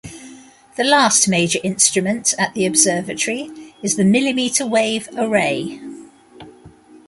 [0.77, 3.51] The last major instrument at the observatory
[3.83, 5.79] is the millimeter-wave array.